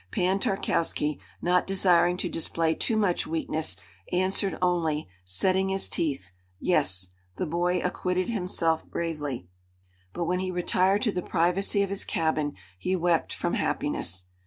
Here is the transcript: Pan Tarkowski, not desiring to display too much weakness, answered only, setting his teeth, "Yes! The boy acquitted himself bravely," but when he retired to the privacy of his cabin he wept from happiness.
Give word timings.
Pan 0.11 0.39
Tarkowski, 0.39 1.19
not 1.43 1.67
desiring 1.67 2.17
to 2.17 2.27
display 2.27 2.73
too 2.73 2.97
much 2.97 3.27
weakness, 3.27 3.77
answered 4.11 4.57
only, 4.59 5.07
setting 5.23 5.69
his 5.69 5.87
teeth, 5.87 6.31
"Yes! 6.59 7.09
The 7.35 7.45
boy 7.45 7.77
acquitted 7.81 8.27
himself 8.27 8.83
bravely," 8.87 9.47
but 10.11 10.23
when 10.25 10.39
he 10.39 10.49
retired 10.49 11.03
to 11.03 11.11
the 11.11 11.21
privacy 11.21 11.83
of 11.83 11.91
his 11.91 12.03
cabin 12.03 12.55
he 12.79 12.95
wept 12.95 13.31
from 13.31 13.53
happiness. 13.53 14.25